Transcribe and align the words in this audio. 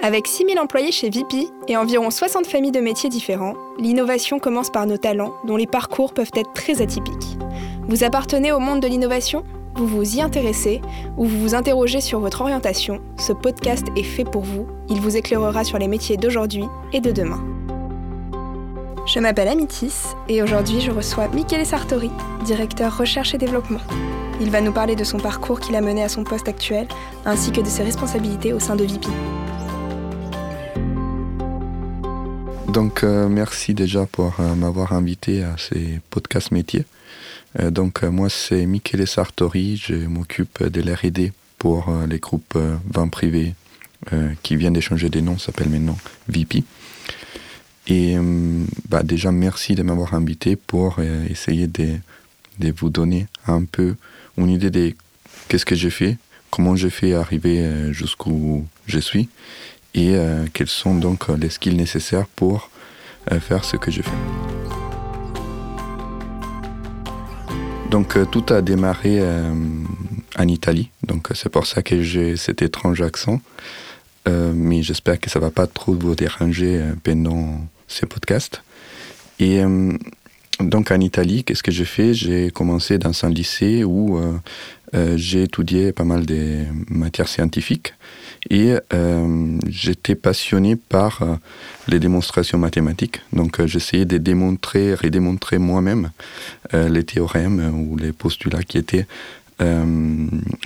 Avec 0.00 0.28
6000 0.28 0.60
employés 0.60 0.92
chez 0.92 1.10
VP 1.10 1.48
et 1.66 1.76
environ 1.76 2.10
60 2.10 2.46
familles 2.46 2.70
de 2.70 2.78
métiers 2.78 3.10
différents, 3.10 3.54
l'innovation 3.80 4.38
commence 4.38 4.70
par 4.70 4.86
nos 4.86 4.96
talents, 4.96 5.34
dont 5.44 5.56
les 5.56 5.66
parcours 5.66 6.14
peuvent 6.14 6.30
être 6.36 6.52
très 6.52 6.80
atypiques. 6.80 7.36
Vous 7.88 8.04
appartenez 8.04 8.52
au 8.52 8.60
monde 8.60 8.80
de 8.80 8.86
l'innovation? 8.86 9.42
Vous 9.74 9.88
vous 9.88 10.16
y 10.16 10.22
intéressez 10.22 10.80
ou 11.16 11.24
vous 11.24 11.40
vous 11.40 11.54
interrogez 11.56 12.00
sur 12.00 12.20
votre 12.20 12.42
orientation? 12.42 13.00
Ce 13.16 13.32
podcast 13.32 13.86
est 13.96 14.04
fait 14.04 14.24
pour 14.24 14.42
vous. 14.42 14.68
Il 14.88 15.00
vous 15.00 15.16
éclairera 15.16 15.64
sur 15.64 15.78
les 15.78 15.88
métiers 15.88 16.16
d'aujourd'hui 16.16 16.66
et 16.92 17.00
de 17.00 17.10
demain. 17.10 17.42
Je 19.04 19.18
m'appelle 19.18 19.48
Amitis 19.48 20.14
et 20.28 20.42
aujourd'hui 20.42 20.80
je 20.80 20.92
reçois 20.92 21.26
Michele 21.28 21.66
Sartori, 21.66 22.10
directeur 22.44 22.96
recherche 22.96 23.34
et 23.34 23.38
développement. 23.38 23.80
Il 24.40 24.50
va 24.50 24.60
nous 24.60 24.72
parler 24.72 24.94
de 24.94 25.04
son 25.04 25.18
parcours 25.18 25.58
qui 25.58 25.72
l'a 25.72 25.80
mené 25.80 26.04
à 26.04 26.08
son 26.08 26.22
poste 26.22 26.46
actuel, 26.46 26.86
ainsi 27.24 27.50
que 27.50 27.60
de 27.60 27.66
ses 27.66 27.82
responsabilités 27.82 28.52
au 28.52 28.60
sein 28.60 28.76
de 28.76 28.84
VP. 28.84 29.08
Donc 32.68 33.02
euh, 33.02 33.28
merci 33.28 33.72
déjà 33.72 34.04
pour 34.04 34.38
euh, 34.40 34.54
m'avoir 34.54 34.92
invité 34.92 35.42
à 35.42 35.56
ces 35.56 36.00
podcasts 36.10 36.52
métiers. 36.52 36.84
Euh, 37.58 37.70
donc 37.70 38.02
moi 38.02 38.28
c'est 38.28 38.66
Michele 38.66 39.06
Sartori, 39.06 39.78
je 39.78 39.94
m'occupe 39.94 40.62
de 40.62 40.82
l'R&D 40.82 41.32
pour 41.58 41.90
les 42.08 42.18
groupes 42.20 42.56
vins 42.88 43.08
privés 43.08 43.54
qui 44.44 44.54
viennent 44.54 44.74
d'échanger 44.74 45.08
des 45.08 45.22
noms, 45.22 45.38
s'appelle 45.38 45.70
maintenant 45.70 45.98
VP. 46.28 46.62
Et 47.88 48.16
bah, 48.88 49.02
déjà 49.02 49.32
merci 49.32 49.74
de 49.74 49.82
m'avoir 49.82 50.14
invité 50.14 50.54
pour 50.54 51.00
essayer 51.00 51.66
de, 51.66 51.96
de, 52.60 52.72
vous 52.76 52.90
donner 52.90 53.26
un 53.48 53.64
peu 53.64 53.96
une 54.36 54.50
idée 54.50 54.70
de 54.70 54.94
qu'est-ce 55.48 55.66
que 55.66 55.74
j'ai 55.74 55.90
fait, 55.90 56.16
comment 56.50 56.76
j'ai 56.76 56.90
fait 56.90 57.12
arriver 57.14 57.92
jusqu'où 57.92 58.64
je 58.86 59.00
suis 59.00 59.28
et 59.94 60.14
euh, 60.14 60.46
quels 60.52 60.68
sont 60.68 60.94
donc 60.94 61.28
les 61.28 61.50
skills 61.50 61.76
nécessaires 61.76 62.26
pour 62.26 62.70
euh, 63.32 63.40
faire 63.40 63.64
ce 63.64 63.76
que 63.76 63.90
je 63.90 64.02
fais. 64.02 64.10
Donc 67.90 68.16
euh, 68.16 68.24
tout 68.26 68.44
a 68.52 68.60
démarré 68.60 69.20
en 70.38 70.48
Italie, 70.48 70.90
donc 71.06 71.28
c'est 71.34 71.48
pour 71.48 71.66
ça 71.66 71.82
que 71.82 72.02
j'ai 72.02 72.36
cet 72.36 72.62
étrange 72.62 73.00
accent, 73.02 73.40
mais 74.26 74.82
j'espère 74.82 75.18
que 75.18 75.30
ça 75.30 75.38
va 75.38 75.50
pas 75.50 75.66
trop 75.66 75.94
vous 75.94 76.14
déranger 76.14 76.84
pendant 77.02 77.66
ces 77.88 78.04
podcasts. 78.04 78.62
Et 79.40 79.62
donc 80.60 80.90
en 80.90 81.00
Italie, 81.00 81.44
qu'est-ce 81.44 81.62
que 81.62 81.72
j'ai 81.72 81.86
fait? 81.86 82.12
J'ai 82.12 82.50
commencé 82.50 82.98
dans 82.98 83.24
un 83.24 83.30
lycée 83.30 83.84
où 83.84 84.20
j'ai 84.92 85.44
étudié 85.44 85.92
pas 85.92 86.04
mal 86.04 86.26
de 86.26 86.66
matières 86.90 87.28
scientifiques 87.28 87.94
et 88.50 88.74
euh, 88.92 89.58
j'étais 89.68 90.14
passionné 90.14 90.76
par 90.76 91.22
euh, 91.22 91.36
les 91.88 91.98
démonstrations 91.98 92.58
mathématiques. 92.58 93.20
Donc 93.32 93.60
euh, 93.60 93.66
j'essayais 93.66 94.04
de 94.04 94.18
démontrer, 94.18 94.94
redémontrer 94.94 95.58
moi-même 95.58 96.10
les 96.72 97.04
théorèmes 97.04 97.72
ou 97.74 97.96
les 97.96 98.12
postulats 98.12 98.62
qui 98.62 98.76
étaient 98.76 99.06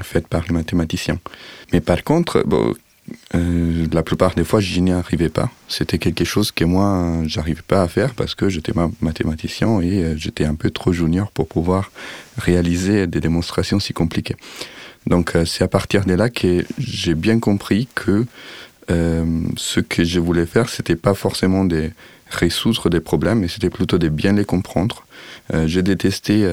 faits 0.03 0.27
par 0.27 0.43
les 0.49 0.53
mathématiciens. 0.53 1.19
Mais 1.73 1.81
par 1.81 2.03
contre, 2.03 2.45
la 3.33 4.03
plupart 4.03 4.35
des 4.35 4.43
fois, 4.43 4.59
je 4.59 4.81
n'y 4.81 4.91
arrivais 4.91 5.29
pas. 5.29 5.49
C'était 5.69 5.99
quelque 5.99 6.25
chose 6.25 6.51
que 6.51 6.65
moi, 6.65 7.19
j'arrivais 7.27 7.63
pas 7.63 7.83
à 7.83 7.89
faire 7.89 8.15
parce 8.15 8.35
que 8.35 8.49
j'étais 8.49 8.73
mathématicien 9.01 9.81
et 9.81 10.15
j'étais 10.17 10.45
un 10.45 10.57
peu 10.57 10.71
trop 10.71 10.93
junior 10.93 11.31
pour 11.31 11.47
pouvoir 11.47 11.93
réaliser 12.37 13.07
des 13.07 13.21
démonstrations 13.21 13.79
si 13.79 13.93
compliquées. 13.93 14.37
Donc 15.07 15.35
euh, 15.35 15.45
c'est 15.45 15.65
à 15.65 15.69
partir 15.69 16.05
de 16.05 16.15
là 16.15 16.29
que 16.31 16.65
j'ai 16.79 17.15
bien 17.15 17.39
compris 17.39 17.89
que 17.95 18.25
euh, 18.91 19.25
ce 19.57 19.81
que 19.81 20.05
je 20.05 20.21
voulais 20.21 20.47
faire, 20.47 20.69
c'était 20.69 20.97
pas 20.97 21.15
forcément 21.15 21.65
de 21.65 21.91
résoudre 22.31 22.89
des 22.89 23.01
problèmes, 23.01 23.41
mais 23.41 23.49
c'était 23.49 23.71
plutôt 23.71 23.99
de 23.99 24.09
bien 24.09 24.33
les 24.33 24.45
comprendre. 24.45 25.05
Euh, 25.53 25.67
j'ai 25.67 25.83
détesté 25.83 26.49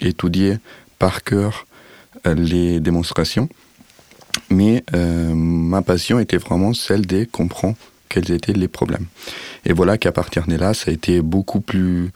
étudier 0.00 0.58
par 0.98 1.22
cœur 1.22 1.66
les 2.24 2.80
démonstrations, 2.80 3.48
mais 4.50 4.82
ma 4.92 5.82
passion 5.82 6.18
était 6.18 6.38
vraiment 6.38 6.74
celle 6.74 7.06
de 7.06 7.24
comprendre 7.24 7.76
quels 8.08 8.30
étaient 8.30 8.52
les 8.52 8.68
problèmes. 8.68 9.06
Et 9.64 9.72
voilà 9.72 9.98
qu'à 9.98 10.12
partir 10.12 10.46
de 10.46 10.56
là, 10.56 10.74
ça 10.74 10.90
a 10.90 10.94
été 10.94 11.20
beaucoup 11.20 11.60
plus 11.60 12.10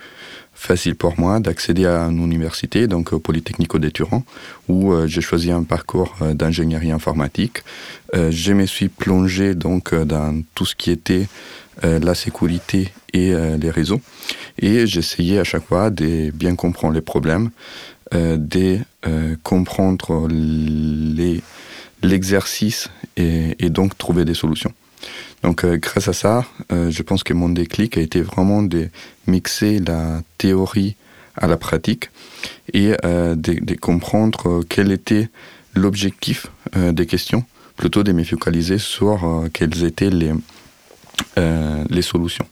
facile 0.61 0.95
pour 0.95 1.19
moi 1.19 1.41
d'accéder 1.41 1.87
à 1.87 2.03
une 2.03 2.23
université, 2.23 2.87
donc 2.87 3.15
au 3.15 3.19
Polytechnico 3.19 3.79
de 3.79 3.89
Turin, 3.89 4.23
où 4.69 4.93
euh, 4.93 5.07
j'ai 5.07 5.23
choisi 5.23 5.51
un 5.51 5.63
parcours 5.63 6.15
euh, 6.21 6.35
d'ingénierie 6.35 6.93
informatique. 6.93 7.65
Euh, 8.15 8.31
je 8.31 8.53
me 8.53 8.67
suis 8.67 8.89
plongé 8.89 9.55
donc 9.55 9.95
dans 9.95 10.43
tout 10.55 10.67
ce 10.67 10.77
qui 10.77 10.91
était 10.91 11.29
la 11.83 12.15
sécurité 12.15 12.93
et 13.15 13.33
les 13.33 13.71
réseaux, 13.71 14.03
et 14.59 14.87
j'essayais 14.87 15.39
à 15.39 15.45
chaque 15.45 15.65
fois 15.65 15.89
de 15.89 16.31
bien 16.31 16.55
comprendre 16.55 16.93
les 16.93 17.01
problèmes, 17.01 17.49
de 18.13 18.81
comprendre 19.43 20.29
l'exercice 22.03 22.91
et, 23.17 23.57
et 23.65 23.71
donc 23.71 23.97
trouver 23.97 24.27
des 24.27 24.35
solutions. 24.35 24.75
Donc 25.43 25.65
euh, 25.65 25.77
grâce 25.77 26.09
à 26.09 26.13
ça, 26.13 26.45
euh, 26.73 26.91
je 26.91 27.03
pense 27.03 27.23
que 27.23 27.33
mon 27.33 27.49
déclic 27.49 27.97
a 27.97 28.01
été 28.01 28.21
vraiment 28.21 28.63
de 28.63 28.89
mixer 29.27 29.79
la 29.79 30.23
théorie 30.39 30.97
à 31.37 31.47
la 31.47 31.57
pratique 31.57 32.11
et 32.73 32.95
euh, 33.05 33.35
de, 33.35 33.75
comprendre 33.75 34.63
quel 34.69 34.93
était 34.93 35.29
l'objectif 35.75 36.49
des 36.75 37.07
questions, 37.07 37.45
plutôt 37.77 38.03
de 38.03 38.13
me 38.13 38.25
focaliser 38.25 38.79
sur 38.79 39.45
quelles 39.53 39.85
étaient 39.85 40.11
les, 40.11 40.33
les 41.37 42.03
solutions. 42.03 42.47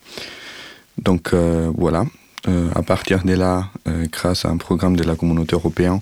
Donc 0.98 1.34
voilà, 1.34 2.06
à 2.47 2.82
partir 2.82 3.25
de 3.25 3.34
là, 3.34 3.71
grâce 4.12 4.44
à 4.44 4.50
un 4.50 4.56
programme 4.56 4.97
de 4.97 5.03
la 5.03 5.16
communauté 5.16 5.56
européenne, 5.56 5.98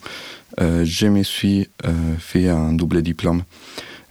je 0.59 1.07
me 1.07 1.23
suis 1.23 1.69
fait 2.19 2.49
un 2.49 2.75
double 2.75 3.01
diplôme 3.01 3.43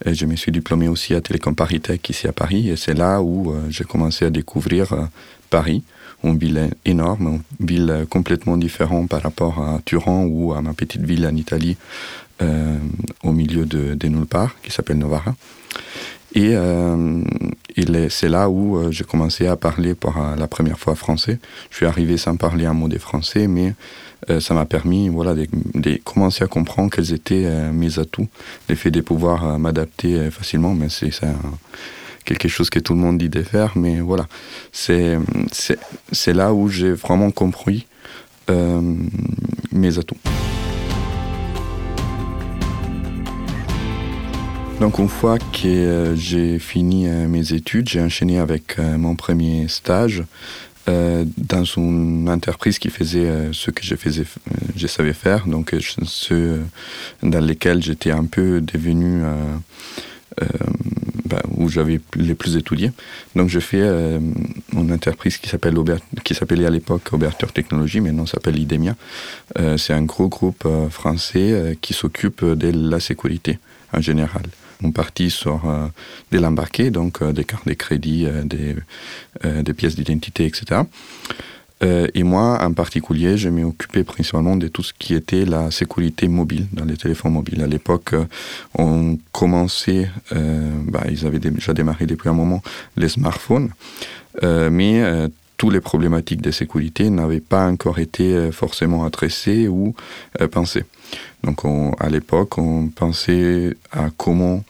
je 0.06 0.26
me 0.26 0.36
suis 0.36 0.52
diplômé 0.52 0.88
aussi 0.88 1.14
à 1.14 1.22
Télécom 1.22 1.56
Paris-Tech 1.56 2.00
ici 2.10 2.28
à 2.28 2.34
Paris 2.34 2.70
et 2.70 2.76
c'est 2.76 2.94
là 2.94 3.22
où 3.22 3.52
euh, 3.52 3.62
j'ai 3.70 3.86
commencé 3.86 4.26
à 4.26 4.30
découvrir 4.30 4.94
euh, 4.94 5.06
Paris, 5.50 5.84
une 6.24 6.38
ville 6.38 6.72
énorme, 6.86 7.42
une 7.60 7.66
ville 7.66 8.06
complètement 8.10 8.58
différente 8.58 9.10
par 9.10 9.22
rapport 9.22 9.60
à 9.60 9.80
Turin 9.86 10.26
ou 10.26 10.54
à 10.54 10.62
ma 10.62 10.74
petite 10.74 11.02
ville 11.02 11.26
en 11.26 11.36
Italie 11.36 11.78
euh, 12.42 12.78
au 13.24 13.32
milieu 13.32 13.66
de, 13.66 13.96
de, 13.96 14.08
nulle 14.08 14.26
part 14.26 14.56
qui 14.62 14.72
s'appelle 14.72 14.98
Novara. 14.98 15.36
Et, 16.36 16.56
c'est 18.10 18.30
là 18.30 18.50
où 18.50 18.92
j'ai 18.92 19.04
commencé 19.04 19.48
à 19.48 19.56
parler 19.56 19.96
pour 19.96 20.16
la 20.38 20.48
première 20.48 20.78
fois 20.78 20.96
français. 20.96 21.40
Je 21.72 21.78
suis 21.78 21.86
arrivé 21.86 22.18
sans 22.18 22.36
parler 22.36 22.66
un 22.66 22.74
mot 22.74 22.88
de 22.88 22.98
français, 22.98 23.48
mais 23.48 23.74
euh, 24.30 24.40
ça 24.40 24.54
m'a 24.54 24.66
permis 24.66 25.10
voilà, 25.10 25.36
de, 25.36 26.00
commencer 26.04 26.44
à 26.44 26.48
comprendre 26.48 26.90
quels 26.90 27.14
étaient 27.14 27.44
euh, 27.46 27.72
mes 27.72 28.00
atouts, 28.00 28.28
le 28.70 28.76
fait 28.76 28.92
de 28.92 29.02
pouvoir 29.02 29.46
euh, 29.46 29.58
m'adapter 29.58 30.32
facilement, 30.32 30.74
mais 30.74 30.90
c'est 30.90 31.12
quelque 32.24 32.48
chose 32.48 32.70
que 32.70 32.80
tout 32.80 32.94
le 32.94 33.00
monde 33.00 33.20
dit 33.20 33.30
de 33.30 33.44
faire, 33.44 33.74
mais 33.76 34.00
voilà, 34.00 34.28
c'est 34.72 35.18
là 36.28 36.54
où 36.54 36.70
j'ai 36.70 36.92
vraiment 36.92 37.32
compris 37.32 37.86
mes 39.72 39.98
atouts. 40.00 40.18
Donc 44.80 45.00
une 45.00 45.10
fois 45.10 45.40
que 45.40 46.14
j'ai 46.16 46.60
fini 46.60 47.08
mes 47.08 47.54
études, 47.54 47.90
j'ai 47.90 48.02
enchaîné 48.02 48.40
avec 48.40 48.78
mon 48.78 49.16
premier 49.16 49.68
stage 49.68 50.24
euh, 50.88 51.26
dans 51.38 51.64
une 51.64 52.30
entreprise 52.30 52.78
qui 52.78 52.90
faisait 52.90 53.26
euh, 53.26 53.54
ce 53.54 53.72
que 53.72 53.84
je, 53.84 53.96
faisais, 53.96 54.22
euh, 54.22 54.56
je 54.76 54.86
savais 54.86 55.14
faire, 55.14 55.48
donc 55.48 55.76
ceux 55.80 56.62
dans 57.24 57.44
lesquels 57.44 57.82
j'étais 57.82 58.12
un 58.12 58.26
peu 58.26 58.62
devenu, 58.62 59.24
bah, 61.28 61.42
où 61.58 61.70
j'avais 61.70 62.00
les 62.16 62.36
plus 62.36 62.56
étudié. 62.56 62.92
Donc 63.36 63.50
j'ai 63.50 63.62
fait 63.62 63.82
une 63.82 64.92
entreprise 64.92 65.38
qui 65.38 65.50
s'appelle 65.50 65.76
s'appelait 66.34 66.66
à 66.66 66.70
l'époque 66.70 67.14
Oberture 67.14 67.52
Technologies, 67.52 68.02
maintenant 68.02 68.28
s'appelle 68.28 68.60
Idemia. 68.60 68.96
C'est 69.78 69.94
un 69.94 70.04
gros 70.04 70.28
groupe 70.28 70.68
français 70.92 71.78
qui 71.82 71.94
s'occupe 71.94 72.46
de 72.46 72.72
la 72.90 73.00
sécurité 73.00 73.58
en 73.94 74.02
général 74.02 74.44
on 74.84 74.92
partit 74.92 75.30
sur 75.30 75.66
euh, 75.66 75.88
de 76.32 76.40
l'embarqué, 76.40 76.90
donc 76.90 77.22
euh, 77.22 77.32
des 77.32 77.44
cartes 77.44 77.68
de 77.68 77.74
crédit, 77.74 78.26
euh, 78.26 78.44
des, 78.44 79.74
pièces 79.74 79.96
d'identité, 79.96 80.46
etc. 80.46 80.82
et 81.82 82.24
moi, 82.24 82.64
en 82.64 82.74
particulier, 82.74 83.38
je 83.38 83.50
m'occupais 83.50 84.04
principalement 84.04 84.56
de 84.56 84.68
tout 84.68 84.82
ce 84.82 84.94
qui 84.98 85.14
était 85.14 85.46
la 85.46 85.70
sécurité 85.70 86.28
mobile 86.28 86.68
dans 86.72 86.86
les 86.86 86.98
téléphones 86.98 87.34
mobiles. 87.34 87.62
À 87.62 87.68
l'époque, 87.68 88.16
on 88.74 89.20
commençait, 89.32 90.10
bah, 90.32 91.04
ils 91.12 91.28
avaient 91.28 91.40
déjà 91.40 91.74
démarré 91.74 92.06
depuis 92.06 92.30
un 92.30 92.34
moment 92.34 92.64
les 92.96 93.10
smartphones, 93.10 93.70
mais 94.42 95.30
toutes 95.58 95.74
les 95.74 95.82
problématiques 95.82 96.42
de 96.42 96.52
sécurité 96.52 97.10
n'avaient 97.10 97.40
pas 97.40 97.68
encore 97.68 98.00
été 98.00 98.52
forcément 98.52 99.06
adressées 99.06 99.68
ou 99.68 99.96
pensées. 100.52 100.84
Donc 101.44 101.62
à 102.00 102.10
l'époque, 102.10 102.58
on 102.58 102.88
pensait 102.88 103.76
à 103.92 104.10
comment 104.18 104.64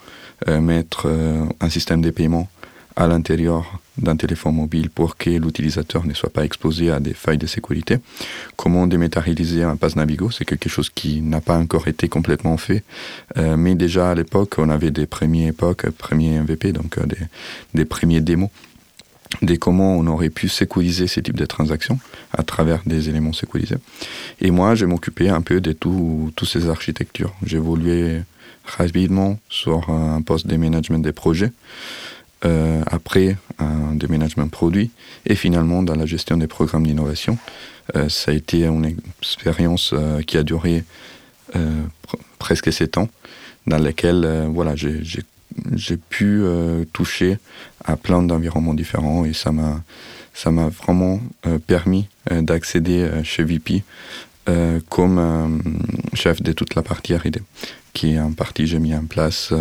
mettre 0.47 1.07
un 1.59 1.69
système 1.69 2.01
de 2.01 2.11
paiement 2.11 2.47
à 2.95 3.07
l'intérieur 3.07 3.79
d'un 3.97 4.15
téléphone 4.15 4.55
mobile 4.55 4.89
pour 4.89 5.17
que 5.17 5.29
l'utilisateur 5.29 6.05
ne 6.05 6.13
soit 6.13 6.29
pas 6.29 6.43
exposé 6.43 6.91
à 6.91 6.99
des 6.99 7.13
failles 7.13 7.37
de 7.37 7.47
sécurité. 7.47 7.97
Comment 8.55 8.87
dématérialiser 8.87 9.63
un 9.63 9.75
pass 9.75 9.95
Navigo, 9.95 10.31
c'est 10.31 10.45
quelque 10.45 10.69
chose 10.69 10.89
qui 10.89 11.21
n'a 11.21 11.41
pas 11.41 11.57
encore 11.57 11.87
été 11.87 12.09
complètement 12.09 12.57
fait, 12.57 12.83
euh, 13.37 13.55
mais 13.57 13.75
déjà 13.75 14.11
à 14.11 14.15
l'époque, 14.15 14.55
on 14.57 14.69
avait 14.69 14.91
des 14.91 15.05
premiers 15.05 15.47
époques, 15.47 15.89
premiers 15.91 16.39
MVP, 16.41 16.73
donc 16.73 16.97
euh, 16.97 17.05
des, 17.73 17.85
premiers 17.85 18.21
démos 18.21 18.49
de 19.41 19.55
comment 19.55 19.97
on 19.97 20.07
aurait 20.07 20.29
pu 20.29 20.49
sécuriser 20.49 21.07
ces 21.07 21.21
types 21.21 21.37
de 21.37 21.45
transactions 21.45 21.99
à 22.33 22.43
travers 22.43 22.81
des 22.85 23.09
éléments 23.09 23.33
sécurisés. 23.33 23.77
Et 24.41 24.51
moi, 24.51 24.75
je 24.75 24.85
m'occupais 24.85 25.29
un 25.29 25.41
peu 25.41 25.61
de 25.61 25.73
toutes 25.73 26.45
ces 26.45 26.69
architectures. 26.69 27.33
Évolué 27.49 28.21
rapidement 28.65 29.39
sur 29.49 29.89
un 29.89 30.21
poste 30.21 30.47
de 30.47 30.57
management 30.57 30.99
des 30.99 31.11
projets. 31.11 31.51
Euh, 32.45 32.83
après 32.87 33.37
un 33.59 33.95
déménagement 33.95 34.47
produit 34.49 34.91
et 35.25 35.35
finalement 35.35 35.81
dans 35.81 35.95
la 35.95 36.05
gestion 36.05 36.37
des 36.37 36.47
programmes 36.47 36.85
d'innovation. 36.85 37.37
Euh, 37.95 38.09
ça 38.09 38.31
a 38.31 38.33
été 38.33 38.65
une 38.65 38.97
expérience 39.21 39.91
euh, 39.93 40.21
qui 40.21 40.37
a 40.37 40.43
duré 40.43 40.83
presque 42.37 42.73
sept 42.73 42.97
ans, 42.97 43.07
dans 43.65 43.77
laquelle 43.77 44.49
voilà, 44.49 44.75
j'ai 44.75 45.21
pu 46.09 46.43
toucher 46.93 47.37
à 47.83 47.95
plein 47.95 48.21
d'environnements 48.21 48.73
différents 48.73 49.25
et 49.25 49.33
ça 49.33 49.51
m'a 49.51 49.81
ça 50.33 50.51
m'a 50.51 50.67
vraiment 50.67 51.21
permis 51.67 52.09
d'accéder 52.29 53.09
chez 53.23 53.43
VP 53.43 53.83
comme 54.89 55.61
chef 56.13 56.41
de 56.41 56.51
toute 56.51 56.75
la 56.75 56.81
partie 56.81 57.15
R&D, 57.15 57.41
qui 57.93 58.13
est 58.13 58.17
un 58.17 58.31
partie 58.31 58.67
j'ai 58.67 58.79
mis 58.79 58.93
en 58.93 59.05
place 59.05 59.53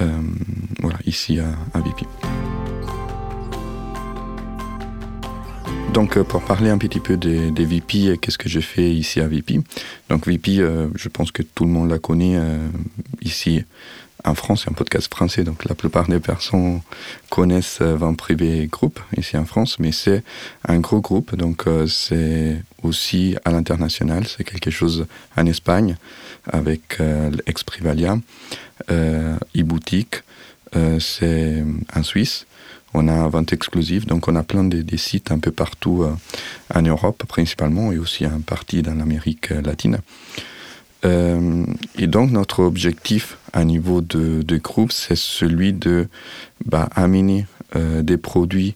euh, 0.00 0.06
voilà, 0.80 0.98
ici 1.06 1.40
à, 1.40 1.48
à 1.74 1.80
VP. 1.80 2.06
Donc, 5.92 6.16
euh, 6.16 6.22
pour 6.22 6.42
parler 6.42 6.70
un 6.70 6.78
petit 6.78 7.00
peu 7.00 7.16
des, 7.16 7.50
des 7.50 7.64
VP, 7.64 8.16
qu'est-ce 8.20 8.38
que 8.38 8.48
j'ai 8.48 8.60
fait 8.60 8.94
ici 8.94 9.20
à 9.20 9.26
VP 9.26 9.60
Donc, 10.08 10.28
VP, 10.28 10.58
euh, 10.58 10.88
je 10.94 11.08
pense 11.08 11.32
que 11.32 11.42
tout 11.42 11.64
le 11.64 11.70
monde 11.70 11.90
la 11.90 11.98
connaît 11.98 12.38
ici 13.22 13.64
en 14.24 14.34
France, 14.34 14.62
c'est 14.64 14.70
un 14.70 14.74
podcast 14.74 15.08
français, 15.12 15.44
donc 15.44 15.64
la 15.64 15.74
plupart 15.74 16.08
des 16.08 16.20
personnes 16.20 16.80
connaissent 17.30 17.80
Vent 17.80 18.14
Privé 18.14 18.66
Group 18.70 19.00
ici 19.16 19.36
en 19.36 19.44
France, 19.44 19.78
mais 19.78 19.92
c'est 19.92 20.22
un 20.66 20.80
gros 20.80 21.00
groupe, 21.00 21.36
donc 21.36 21.64
c'est 21.86 22.62
aussi 22.82 23.36
à 23.44 23.52
l'international, 23.52 24.26
c'est 24.26 24.44
quelque 24.44 24.70
chose 24.70 25.06
en 25.36 25.46
Espagne 25.46 25.96
avec 26.46 27.00
euh, 28.90 29.36
e-boutique, 29.56 30.22
euh, 30.76 30.98
c'est 31.00 31.64
en 31.94 32.02
Suisse. 32.02 32.46
On 32.94 33.06
a 33.08 33.12
un 33.12 33.28
vente 33.28 33.52
exclusive, 33.52 34.06
donc 34.06 34.28
on 34.28 34.36
a 34.36 34.42
plein 34.42 34.64
de, 34.64 34.96
sites 34.96 35.30
un 35.30 35.38
peu 35.38 35.50
partout 35.50 36.04
euh, 36.04 36.14
en 36.74 36.82
Europe 36.82 37.24
principalement 37.28 37.92
et 37.92 37.98
aussi 37.98 38.24
un 38.24 38.40
partie 38.40 38.82
dans 38.82 38.94
l'Amérique 38.94 39.50
latine. 39.50 39.98
Et 41.04 42.06
donc 42.06 42.30
notre 42.30 42.62
objectif 42.62 43.38
à 43.52 43.64
niveau 43.64 44.00
de, 44.00 44.56
groupe, 44.56 44.92
c'est 44.92 45.16
celui 45.16 45.72
de 45.72 46.08
bah, 46.64 46.88
amener 46.94 47.46
des 47.74 48.16
produits 48.16 48.74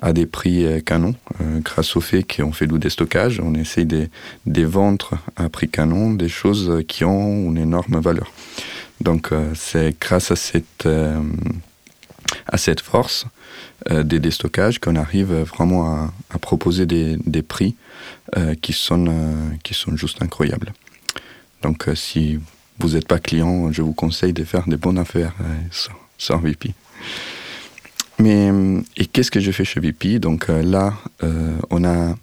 à 0.00 0.12
des 0.12 0.26
prix 0.26 0.82
canons, 0.84 1.14
grâce 1.60 1.94
au 1.94 2.00
fait 2.00 2.24
qu'on 2.24 2.50
fait 2.52 2.66
du 2.66 2.78
déstockage, 2.80 3.40
on 3.40 3.54
essaie 3.54 3.84
de, 3.84 4.08
de, 4.46 4.62
vendre 4.64 5.12
à 5.36 5.48
prix 5.48 5.68
canon 5.68 6.12
des 6.14 6.28
choses 6.28 6.82
qui 6.88 7.04
ont 7.04 7.50
une 7.50 7.58
énorme 7.58 8.00
valeur. 8.00 8.32
Donc 9.02 9.32
euh, 9.32 9.52
c'est 9.54 9.96
grâce 10.00 10.30
à 10.30 10.36
cette, 10.36 10.86
euh, 10.86 11.20
à 12.46 12.56
cette 12.56 12.80
force 12.80 13.26
euh, 13.90 14.02
des 14.04 14.20
déstockages 14.20 14.78
qu'on 14.78 14.96
arrive 14.96 15.32
vraiment 15.32 16.10
à, 16.30 16.38
proposer 16.38 16.86
des, 16.86 17.16
des 17.26 17.42
prix 17.42 17.76
qui, 18.62 18.72
sont, 18.72 19.04
qui 19.62 19.74
sont 19.74 19.96
juste 19.96 20.22
incroyables. 20.22 20.72
Donc 21.62 21.88
si 21.94 22.38
vous 22.78 22.90
n'êtes 22.90 23.06
pas 23.06 23.18
client, 23.18 23.72
je 23.72 23.82
vous 23.82 23.92
conseille 23.92 24.32
de 24.32 24.44
faire 24.44 24.68
des 24.68 24.76
bonnes 24.76 24.98
affaires 24.98 25.34
sans, 26.18 26.38
VP. 26.38 26.74
Mais 28.18 28.50
et 28.96 29.06
qu'est-ce 29.06 29.30
que 29.30 29.40
je 29.40 29.50
fais 29.50 29.64
chez 29.64 29.80
VP 29.80 30.18
Donc 30.18 30.48
là, 30.48 30.94
on 31.70 31.84
a 31.84 32.14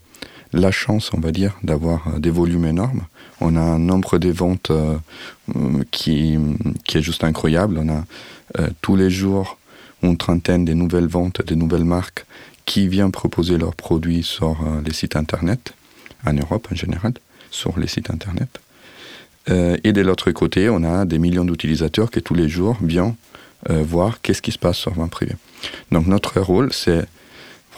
la 0.53 0.71
chance, 0.71 1.11
on 1.13 1.19
va 1.19 1.31
dire, 1.31 1.57
d'avoir 1.63 2.19
des 2.19 2.29
volumes 2.31 2.65
énormes. 2.65 3.05
On 3.41 3.55
a 3.55 3.61
un 3.61 3.79
nombre 3.79 4.17
de 4.17 4.29
ventes 4.29 4.71
euh, 4.71 4.97
qui, 5.91 6.37
est 6.93 7.01
juste 7.01 7.23
incroyable. 7.23 7.77
On 7.77 7.89
a 7.89 8.03
euh, 8.59 8.69
tous 8.81 8.95
les 8.95 9.09
jours 9.09 9.57
une 10.01 10.17
trentaine 10.17 10.65
de 10.65 10.73
nouvelles 10.73 11.07
ventes, 11.07 11.45
de 11.45 11.55
nouvelles 11.55 11.83
marques 11.83 12.25
qui 12.65 12.87
viennent 12.87 13.11
proposer 13.11 13.57
leurs 13.57 13.75
produits 13.75 14.23
sur 14.23 14.61
euh, 14.61 14.81
les 14.85 14.93
sites 14.93 15.15
internet, 15.15 15.73
en 16.25 16.33
Europe 16.33 16.67
en 16.71 16.75
général, 16.75 17.13
sur 17.51 17.79
les 17.79 17.87
sites 17.87 18.09
internet. 18.09 18.59
Et 19.49 19.93
de 19.93 20.01
l'autre 20.01 20.31
côté, 20.31 20.69
on 20.69 20.83
a 20.83 21.05
des 21.05 21.19
millions 21.19 21.45
d'utilisateurs 21.45 22.11
qui 22.11 22.21
tous 22.21 22.35
les 22.35 22.47
jours 22.47 22.77
viennent 22.81 23.15
voir 23.67 24.21
qu'est-ce 24.21 24.41
qui 24.41 24.51
se 24.51 24.59
passe 24.59 24.77
sur 24.77 24.93
vente 24.93 25.11
privée. 25.11 25.35
Donc 25.91 26.07
notre 26.07 26.39
rôle, 26.39 26.71
c'est 26.71 27.05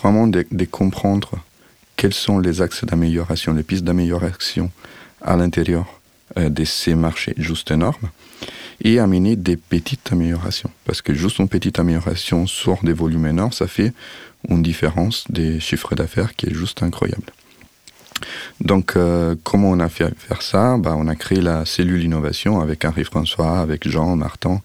vraiment 0.01 0.27
de, 0.27 0.45
de, 0.51 0.65
comprendre 0.65 1.31
quels 1.95 2.13
sont 2.13 2.39
les 2.39 2.61
axes 2.61 2.83
d'amélioration, 2.83 3.53
les 3.53 3.63
pistes 3.63 3.83
d'amélioration 3.83 4.71
à 5.21 5.35
l'intérieur 5.35 5.85
euh, 6.37 6.49
de 6.49 6.63
ces 6.63 6.95
marchés 6.95 7.33
juste 7.37 7.71
énormes 7.71 8.09
et 8.83 8.99
amener 8.99 9.35
des 9.35 9.57
petites 9.57 10.11
améliorations. 10.11 10.71
Parce 10.85 11.01
que 11.01 11.13
juste 11.13 11.39
une 11.39 11.49
petite 11.49 11.77
amélioration 11.77 12.47
sur 12.47 12.79
des 12.83 12.93
volumes 12.93 13.27
énormes, 13.27 13.51
ça 13.51 13.67
fait 13.67 13.93
une 14.49 14.63
différence 14.63 15.25
des 15.29 15.59
chiffres 15.59 15.93
d'affaires 15.93 16.35
qui 16.35 16.47
est 16.47 16.53
juste 16.53 16.81
incroyable. 16.81 17.25
Donc, 18.61 18.95
euh, 18.95 19.35
comment 19.43 19.69
on 19.71 19.79
a 19.79 19.89
fait 19.89 20.13
faire 20.17 20.41
ça? 20.41 20.77
Bah, 20.77 20.95
On 20.97 21.07
a 21.07 21.15
créé 21.15 21.41
la 21.41 21.65
cellule 21.65 22.03
innovation 22.03 22.61
avec 22.61 22.85
Henri 22.85 23.03
François, 23.03 23.59
avec 23.59 23.87
Jean, 23.87 24.15
Martin, 24.15 24.61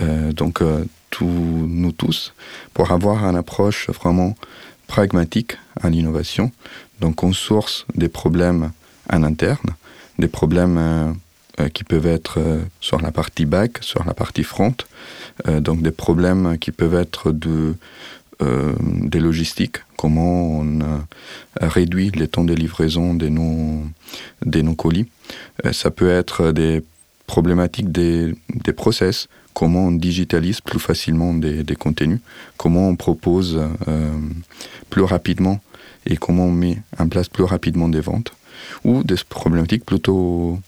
euh, 0.00 0.32
donc 0.32 0.62
tous, 1.10 1.26
nous 1.26 1.92
tous, 1.92 2.34
pour 2.74 2.92
avoir 2.92 3.24
une 3.24 3.36
approche 3.36 3.88
vraiment 3.90 4.36
pragmatique 4.86 5.56
à 5.80 5.90
l'innovation. 5.90 6.50
Donc, 7.00 7.22
on 7.22 7.32
source 7.32 7.86
des 7.94 8.08
problèmes 8.08 8.72
en 9.12 9.22
interne 9.22 9.74
des 10.20 10.28
problèmes 10.28 10.78
euh, 10.78 11.12
euh, 11.60 11.68
qui 11.68 11.82
peuvent 11.82 12.06
être 12.06 12.38
euh, 12.38 12.62
sur 12.80 13.00
la 13.00 13.10
partie 13.10 13.46
back, 13.46 13.78
sur 13.80 14.04
la 14.04 14.14
partie 14.14 14.44
front, 14.44 14.74
donc 15.46 15.80
des 15.80 15.90
problèmes 15.90 16.58
qui 16.58 16.70
peuvent 16.70 16.94
être 16.94 17.32
de, 17.32 17.74
des 18.40 19.20
logistiques, 19.20 19.78
comment 19.96 20.60
on 20.60 20.78
réduit 21.60 22.10
les 22.14 22.28
temps 22.28 22.44
de 22.44 22.54
livraison 22.54 23.14
de 23.14 23.28
nos, 23.28 23.84
de 24.44 24.62
nos 24.62 24.74
colis. 24.74 25.06
ça 25.72 25.90
peut 25.90 26.08
être 26.08 26.52
des 26.52 26.82
problématiques 27.26 27.92
des, 27.92 28.34
des 28.64 28.72
process, 28.72 29.28
comment 29.52 29.88
on 29.88 29.92
digitalise 29.92 30.60
plus 30.60 30.80
facilement 30.80 31.34
des, 31.34 31.64
des 31.64 31.76
contenus, 31.76 32.20
comment 32.56 32.88
on 32.88 32.96
propose 32.96 33.60
plus 34.88 35.02
rapidement 35.02 35.60
et 36.06 36.16
comment 36.16 36.46
on 36.46 36.52
met 36.52 36.78
en 36.98 37.08
place 37.08 37.28
plus 37.28 37.44
rapidement 37.44 37.88
des 37.88 38.00
ventes 38.00 38.32
ou 38.84 39.02
des 39.02 39.16
problématiques 39.28 39.84
plutôt 39.84 40.58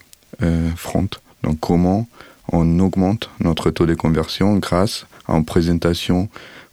euh, 0.43 0.71
front. 0.77 1.09
Donc 1.43 1.61
comment 1.61 2.09
on 2.53 2.79
augmente 2.81 3.31
notre 3.41 3.71
taux 3.71 3.87
de 3.87 3.95
conversion 3.95 4.57
grâce 4.57 5.07
à 5.27 5.37
une 5.37 5.45
présentation 5.45 6.29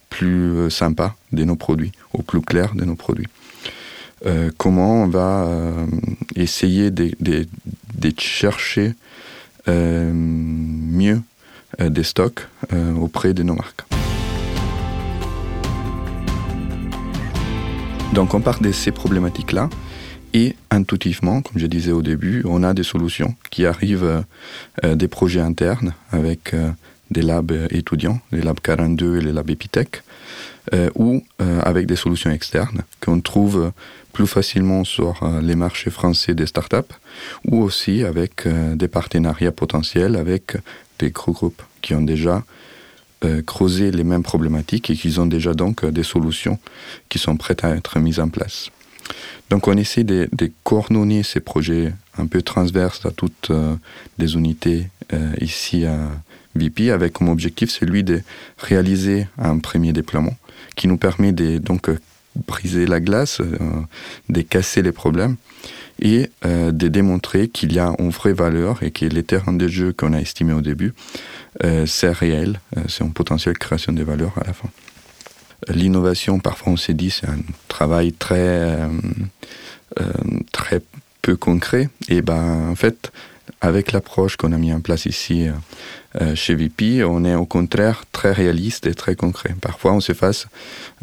plus 0.10 0.52
euh, 0.54 0.70
sympa 0.70 1.16
de 1.32 1.44
nos 1.44 1.56
produits, 1.56 1.92
ou 2.14 2.24
plus 2.24 2.42
claire 2.42 2.74
de 2.76 2.86
nos 2.86 2.96
produits. 2.96 3.28
Euh, 4.26 4.52
comment 4.58 5.04
on 5.04 5.08
va 5.08 5.46
euh, 5.46 5.86
essayer 6.36 6.92
de, 6.92 7.12
chercher 8.18 8.94
mieux 9.68 11.22
des 11.80 12.04
stocks 12.04 12.48
auprès 13.00 13.36
de 13.36 13.44
nos 13.44 13.54
marques. 13.54 13.84
Donc 18.14 18.34
on 18.34 18.42
part 18.42 18.60
de 18.60 18.72
ces 18.72 18.92
problématiques-là 18.92 19.70
et 20.34 20.56
intuitivement, 20.72 21.44
comme 21.44 21.62
je 21.62 21.68
disais 21.68 21.92
au 21.92 22.02
début, 22.02 22.42
on 22.46 22.64
a 22.64 22.74
des 22.74 22.82
solutions 22.82 23.36
qui 23.52 23.68
arrivent 23.68 24.24
des 24.84 25.08
projets 25.08 25.42
internes 25.42 25.94
avec 26.12 26.56
des 27.12 27.22
labs 27.22 27.68
étudiants, 27.72 28.20
les 28.32 28.42
labs 28.42 28.60
42 28.62 29.18
et 29.18 29.22
les 29.22 29.32
labs 29.32 29.50
Epitech, 29.50 30.04
euh, 30.74 30.90
ou 30.96 31.24
euh, 31.42 31.62
avec 31.62 31.88
des 31.88 31.96
solutions 31.96 32.30
externes 32.32 32.84
qu'on 33.02 33.22
trouve 33.22 33.72
plus 34.14 34.28
facilement 34.28 34.84
sur 34.84 35.24
euh, 35.24 35.42
les 35.42 35.56
marchés 35.56 35.90
français 35.90 36.36
des 36.36 36.46
startups, 36.46 36.94
ou 37.46 37.64
aussi 37.64 38.04
avec 38.04 38.46
euh, 38.46 38.76
des 38.76 38.88
partenariats 38.88 39.52
potentiels 39.52 40.16
avec 40.16 40.58
des 41.00 41.12
gros 41.12 41.32
groupes 41.32 41.64
qui 41.82 41.94
ont 41.94 42.02
déjà 42.02 42.44
creusé 43.46 43.92
les 43.92 44.06
mêmes 44.06 44.24
problématiques 44.24 44.90
et 44.90 44.96
qui 44.96 45.20
ont 45.20 45.26
déjà 45.26 45.54
donc 45.54 45.86
des 45.86 46.04
solutions 46.04 46.58
qui 47.10 47.20
sont 47.20 47.36
prêtes 47.36 47.66
à 47.66 47.76
être 47.76 48.00
mises 48.00 48.22
en 48.22 48.30
place. 48.30 48.70
Donc 49.50 49.68
on 49.68 49.78
essaie 49.78 50.04
de, 50.04 50.30
coordonner 50.64 51.24
ces 51.24 51.40
projets 51.40 51.94
un 52.18 52.28
peu 52.28 52.42
transverses 52.42 53.06
à 53.06 53.12
toutes 53.12 53.50
euh, 53.50 53.76
les 54.18 54.36
unités 54.36 54.88
euh, 55.14 55.34
ici 55.42 55.86
à 55.86 55.98
VP 56.56 56.92
avec 56.92 57.14
comme 57.14 57.30
objectif 57.30 57.70
celui 57.70 58.04
de 58.04 58.22
réaliser 58.58 59.28
un 59.38 59.60
premier 59.60 59.94
déploiement 59.94 60.36
qui 60.76 60.88
nous 60.88 60.98
permet 60.98 61.32
de 61.32 61.58
donc 61.58 61.90
briser 62.48 62.86
la 62.86 63.00
glace, 63.00 63.42
de 64.30 64.42
casser 64.42 64.82
les 64.82 64.92
problèmes 64.92 65.36
et 66.02 66.30
de 66.44 66.88
démontrer 66.88 67.50
qu'il 67.50 67.74
y 67.74 67.80
a 67.80 67.94
une 68.00 68.12
vraie 68.12 68.34
valeur 68.34 68.82
et 68.82 68.92
que 68.92 69.06
les 69.06 69.24
terrains 69.24 69.54
de 69.54 69.68
jeu 69.68 69.94
qu'on 69.94 70.14
a 70.14 70.20
estimés 70.20 70.54
au 70.54 70.62
début, 70.62 70.94
c'est 71.86 72.12
réel, 72.12 72.62
c'est 72.88 73.04
une 73.04 73.14
potentielle 73.14 73.58
création 73.58 73.94
de 73.94 74.04
valeur 74.04 74.32
à 74.38 74.46
la 74.46 74.54
fin. 74.54 74.70
L'innovation, 75.68 76.40
parfois 76.40 76.74
on 76.74 76.78
s'est 76.78 76.94
dit, 76.94 77.12
c'est 77.12 77.28
un 77.28 77.40
travail 77.68 78.14
très, 78.14 78.78
très 80.52 80.82
peu 81.22 81.36
concret. 81.36 81.90
Et 82.08 82.22
ben, 82.22 82.70
en 82.70 82.76
fait, 82.76 83.12
avec 83.62 83.92
l'approche 83.92 84.38
qu'on 84.38 84.52
a 84.52 84.58
mis 84.58 84.72
en 84.74 84.80
place 84.80 85.06
ici 85.06 85.48
euh, 85.48 85.52
euh, 86.22 86.36
chez 86.36 86.56
VP, 86.56 87.04
on 87.04 87.26
est 87.26 87.36
au 87.36 87.46
contraire 87.46 88.04
très 88.12 88.32
réaliste 88.32 88.88
et 88.88 88.94
très 88.94 89.16
concret. 89.16 89.56
Parfois, 89.62 89.94
on, 89.94 90.00
se 90.00 90.14
face, 90.14 90.48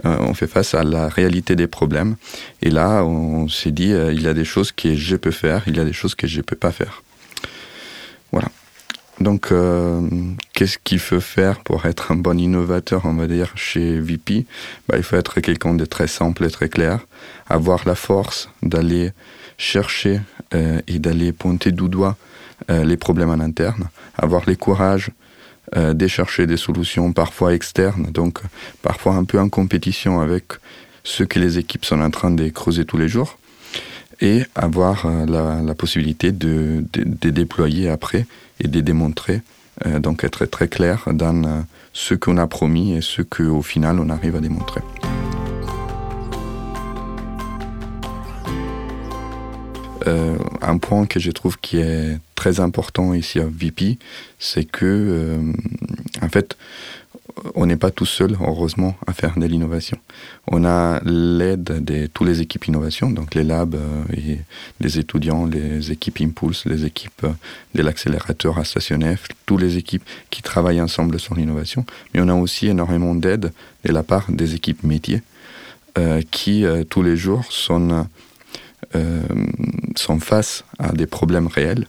euh, 0.05 0.17
on 0.21 0.35
fait 0.35 0.47
face 0.47 0.75
à 0.75 0.83
la 0.83 1.09
réalité 1.09 1.55
des 1.55 1.67
problèmes. 1.67 2.17
Et 2.63 2.71
là, 2.71 3.05
on 3.05 3.49
s'est 3.49 3.73
dit, 3.73 3.91
il 3.91 4.23
y 4.23 4.29
a 4.29 4.35
des 4.35 4.45
choses 4.45 4.73
que 4.73 4.95
je 4.95 5.17
peux 5.17 5.31
faire, 5.31 5.63
il 5.67 5.77
y 5.77 5.81
a 5.81 5.85
des 5.85 5.93
choses 5.93 6.15
que 6.15 6.27
je 6.27 6.39
ne 6.39 6.43
peux 6.43 6.57
pas 6.57 6.73
faire. 6.73 7.03
Donc, 9.21 9.53
qu'est-ce 10.53 10.77
qu'il 10.85 10.99
faut 10.99 11.21
faire 11.21 11.61
pour 11.61 11.87
être 11.87 12.13
un 12.13 12.17
bon 12.17 12.39
innovateur, 12.39 13.07
on 13.07 13.15
va 13.15 13.27
dire, 13.27 13.51
chez 13.57 13.99
VP 13.99 14.45
bah, 14.89 14.97
Il 14.99 15.03
faut 15.03 15.17
être 15.17 15.41
quelqu'un 15.41 15.73
de 15.75 15.87
très 15.87 16.07
simple 16.07 16.45
et 16.45 16.51
très 16.51 16.69
clair, 16.69 17.01
avoir 17.49 17.87
la 17.87 17.95
force 17.95 18.51
d'aller 18.63 19.13
chercher 19.57 20.21
et 20.53 20.99
d'aller 20.99 21.33
pointer 21.33 21.73
du 21.73 21.89
doigt 21.89 22.17
euh, 22.71 22.85
les 22.85 22.97
problèmes 22.97 23.31
en 23.31 23.39
interne, 23.39 23.91
avoir 24.17 24.43
le 24.47 24.57
courage 24.57 25.11
euh, 25.77 25.93
de 25.93 26.07
chercher 26.07 26.47
des 26.47 26.57
solutions 26.57 27.13
parfois 27.13 27.53
externes, 27.55 28.11
donc 28.11 28.41
parfois 28.81 29.15
un 29.15 29.25
peu 29.25 29.39
en 29.39 29.51
compétition 29.51 30.21
avec 30.21 30.45
ce 31.05 31.23
que 31.23 31.39
les 31.39 31.59
équipes 31.59 31.85
sont 31.85 32.01
en 32.01 32.11
train 32.11 32.31
de 32.31 32.49
creuser 32.49 32.87
tous 32.87 32.97
les 32.97 33.09
jours, 33.09 33.39
et 34.21 34.43
avoir 34.55 35.07
euh, 35.07 35.63
la, 35.63 35.75
possibilité 35.75 36.33
de, 36.33 36.85
déployer 36.95 37.89
après 37.89 38.27
et 38.61 38.69
de 38.69 38.81
démontrer, 38.81 39.43
donc 39.99 40.25
être 40.25 40.47
très 40.47 40.69
clair 40.69 41.05
dans 41.13 41.67
ce 41.93 42.15
qu'on 42.15 42.39
a 42.39 42.47
promis 42.47 42.95
et 42.95 43.03
ce 43.03 43.21
qu'au 43.21 43.61
final 43.61 44.01
on 44.01 44.09
arrive 44.09 44.37
à 44.37 44.41
démontrer. 44.41 44.81
Euh, 50.07 50.37
un 50.63 50.79
point 50.79 51.07
que 51.07 51.19
je 51.19 51.31
trouve 51.31 51.59
qui 51.59 51.79
est 51.79 52.19
très 52.35 52.61
important 52.61 53.13
ici 53.15 53.41
à 53.41 53.47
VP, 53.51 53.99
c'est 54.39 54.65
que, 54.65 54.85
euh, 54.85 55.53
en 56.23 56.29
fait, 56.29 56.57
on 57.55 57.67
n'est 57.67 57.77
pas 57.77 57.91
tout 57.91 58.07
seul, 58.07 58.37
heureusement, 58.41 58.97
à 59.07 59.13
faire 59.13 59.39
de 59.39 59.47
l'innovation. 59.47 59.99
On 60.47 60.65
a 60.65 61.01
l'aide 61.05 61.85
de 61.85 62.07
toutes 62.07 62.27
les 62.27 62.41
équipes 62.41 62.67
innovation, 62.67 63.11
donc 63.11 63.35
les 63.35 63.45
labs 63.45 63.75
euh, 63.75 64.05
et 64.15 64.39
les 64.81 64.99
étudiants, 64.99 65.47
les 65.47 65.93
équipes 65.93 66.21
Impulse, 66.21 66.65
les 66.67 66.85
équipes 66.85 67.27
de 67.75 67.83
l'accélérateur 67.83 68.59
à 68.59 68.65
StationF, 68.65 69.29
toutes 69.45 69.61
les 69.61 69.77
équipes 69.77 70.05
qui 70.31 70.43
travaillent 70.43 70.81
ensemble 70.81 71.19
sur 71.21 71.35
l'innovation. 71.35 71.85
Mais 72.15 72.21
on 72.21 72.29
a 72.29 72.35
aussi 72.35 72.69
énormément 72.69 73.15
d'aide 73.15 73.53
de 73.85 73.93
la 73.93 74.03
part 74.03 74.31
des 74.31 74.55
équipes 74.55 74.83
métiers 74.83 75.23
qui, 76.31 76.63
tous 76.91 77.03
les 77.03 77.17
jours, 77.17 77.47
sont 77.49 78.07
euh, 78.95 79.23
sont 79.97 80.21
face 80.21 80.63
à 80.79 80.93
des 80.93 81.07
problèmes 81.07 81.47
réels 81.47 81.87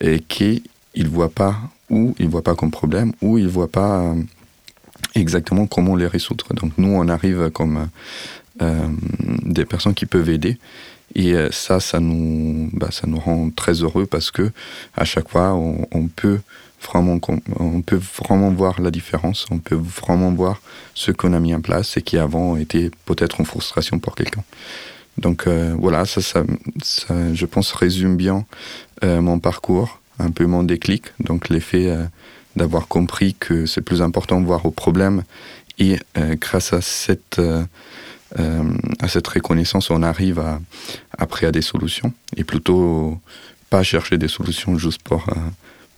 et 0.00 0.20
qu'ils 0.20 0.62
ne 0.94 1.08
voient 1.08 1.30
pas 1.30 1.56
ou 1.88 2.14
ils 2.18 2.28
voient 2.28 2.42
pas 2.42 2.54
comme 2.54 2.70
problème 2.70 3.12
ou 3.22 3.38
ils 3.38 3.44
ne 3.44 3.50
voient 3.50 3.70
pas 3.70 4.00
euh, 4.00 4.14
exactement 5.20 5.66
comment 5.66 5.96
les 5.96 6.06
résoudre. 6.06 6.46
Donc 6.54 6.72
nous, 6.78 6.88
on 6.88 7.08
arrive 7.08 7.50
comme 7.50 7.88
euh, 8.62 8.88
des 9.44 9.64
personnes 9.64 9.94
qui 9.94 10.06
peuvent 10.06 10.28
aider. 10.28 10.58
Et 11.14 11.34
ça, 11.50 11.80
ça 11.80 11.98
nous, 11.98 12.68
bah, 12.74 12.88
ça 12.90 13.06
nous 13.06 13.18
rend 13.18 13.48
très 13.50 13.72
heureux 13.82 14.04
parce 14.04 14.30
que 14.30 14.50
à 14.96 15.04
chaque 15.04 15.30
fois, 15.30 15.54
on, 15.54 16.08
peut 16.08 16.40
vraiment, 16.82 17.18
on 17.58 17.80
peut 17.80 18.00
vraiment 18.22 18.50
voir 18.50 18.82
la 18.82 18.90
différence, 18.90 19.46
on 19.50 19.58
peut 19.58 19.76
vraiment 19.76 20.32
voir 20.32 20.60
ce 20.94 21.12
qu'on 21.12 21.32
a 21.32 21.40
mis 21.40 21.54
en 21.54 21.60
place 21.62 21.96
et 21.96 22.02
qui 22.02 22.18
avant 22.18 22.56
était 22.56 22.90
peut-être 23.06 23.40
une 23.40 23.46
frustration 23.46 23.98
pour 23.98 24.14
quelqu'un. 24.14 24.42
Donc 25.18 25.46
euh, 25.46 25.74
voilà, 25.78 26.04
ça, 26.04 26.20
ça, 26.20 26.44
je 27.32 27.46
pense, 27.46 27.72
résume 27.72 28.16
bien 28.16 28.44
euh, 29.04 29.20
mon 29.20 29.38
parcours, 29.38 30.00
un 30.18 30.30
peu 30.30 30.46
mon 30.46 30.62
déclic. 30.62 31.04
Donc 31.20 31.48
l'effet 31.48 31.88
euh, 31.88 32.04
d'avoir 32.56 32.88
compris 32.88 33.34
que 33.34 33.66
c'est 33.66 33.82
plus 33.82 34.02
important 34.02 34.40
de 34.40 34.46
voir 34.46 34.66
au 34.66 34.70
problème 34.70 35.22
et 35.78 35.98
grâce 36.40 36.72
à 36.72 36.80
cette, 36.80 37.40
à 38.38 39.08
cette 39.08 39.28
reconnaissance, 39.28 39.90
on 39.90 40.02
arrive 40.02 40.38
à, 40.38 40.58
après 41.18 41.46
à 41.46 41.52
des 41.52 41.60
solutions 41.60 42.12
et 42.36 42.44
plutôt 42.44 43.18
pas 43.68 43.82
chercher 43.82 44.16
des 44.16 44.28
solutions 44.28 44.78
juste 44.78 45.02
pour, 45.02 45.26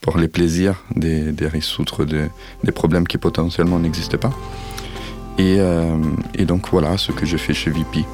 pour 0.01 0.19
les 0.19 0.27
plaisirs 0.27 0.83
des, 0.97 1.31
des 1.31 1.47
résoudre 1.47 2.05
des 2.05 2.73
problèmes 2.73 3.07
qui 3.07 3.19
potentiellement 3.19 3.79
n'existent 3.79 4.19
pas. 4.19 4.33
Et, 5.39 5.59
et 6.35 6.45
donc 6.45 6.71
voilà 6.71 6.99
ce 6.99 7.13
que 7.13 7.25
je 7.25 7.37
fais 7.37 7.55
chez 7.55 7.71
VP. 7.71 8.05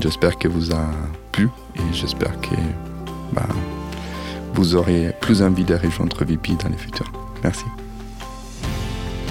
J'espère 0.00 0.38
que 0.38 0.48
vous 0.48 0.72
a 0.72 0.90
plu 1.32 1.48
et 1.76 1.92
j'espère 1.92 2.40
que 2.40 2.54
bah, 3.32 3.46
vous 4.54 4.74
aurez 4.74 5.12
plus 5.20 5.42
envie 5.42 5.64
de 5.64 5.74
rejoindre 5.74 6.24
VP 6.24 6.52
dans 6.62 6.68
les 6.68 6.78
futurs. 6.78 7.23
Merci. 7.44 7.64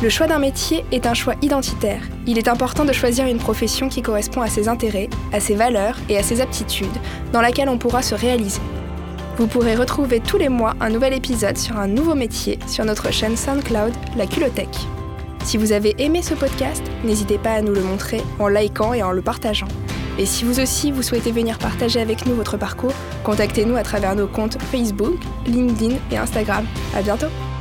Le 0.02 0.10
choix 0.10 0.28
d'un 0.28 0.40
métier 0.40 0.86
est 0.92 1.06
un 1.06 1.14
choix 1.14 1.36
identitaire. 1.42 2.02
Il 2.28 2.38
est 2.38 2.48
important 2.48 2.84
de 2.84 2.92
choisir 2.92 3.26
une 3.26 3.38
profession 3.38 3.90
qui 3.90 4.02
correspond 4.02 4.42
à 4.42 4.50
ses 4.50 4.68
intérêts, 4.68 5.10
à 5.32 5.40
ses 5.40 5.56
valeurs 5.56 5.98
et 6.10 6.18
à 6.18 6.24
ses 6.24 6.42
aptitudes, 6.42 6.88
dans 7.32 7.42
laquelle 7.42 7.70
on 7.70 7.78
pourra 7.78 8.02
se 8.02 8.14
réaliser. 8.14 8.62
Vous 9.38 9.48
pourrez 9.48 9.76
retrouver 9.76 10.20
tous 10.20 10.38
les 10.38 10.50
mois 10.50 10.76
un 10.80 10.90
nouvel 10.90 11.14
épisode 11.14 11.58
sur 11.58 11.78
un 11.78 11.88
nouveau 11.88 12.16
métier 12.16 12.60
sur 12.68 12.86
notre 12.86 13.12
chaîne 13.12 13.38
SoundCloud, 13.38 13.94
La 14.16 14.28
Culothèque. 14.28 14.78
Si 15.44 15.58
vous 15.58 15.72
avez 15.72 15.96
aimé 15.98 16.22
ce 16.22 16.34
podcast, 16.34 16.84
n'hésitez 17.04 17.38
pas 17.38 17.54
à 17.54 17.62
nous 17.62 17.74
le 17.74 17.82
montrer 17.82 18.22
en 18.40 18.48
likant 18.48 18.94
et 18.94 19.04
en 19.04 19.12
le 19.12 19.22
partageant. 19.22 19.68
Et 20.20 20.26
si 20.26 20.44
vous 20.44 20.60
aussi 20.60 20.92
vous 20.92 21.02
souhaitez 21.02 21.32
venir 21.32 21.58
partager 21.58 22.00
avec 22.00 22.26
nous 22.26 22.36
votre 22.36 22.58
parcours, 22.58 22.94
contactez-nous 23.24 23.76
à 23.76 23.84
travers 23.84 24.16
nos 24.16 24.28
comptes 24.28 24.62
Facebook, 24.64 25.18
LinkedIn 25.48 25.96
et 26.12 26.18
Instagram. 26.18 26.66
À 26.96 27.02
bientôt! 27.02 27.53